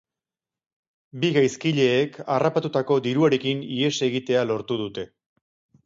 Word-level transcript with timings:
Bi 1.25 1.29
gaizkileek 1.35 2.17
harrapatutako 2.37 2.99
diruarekin 3.09 3.65
ihes 3.79 3.95
egitea 4.13 4.47
lortu 4.55 4.85
dute. 4.85 5.11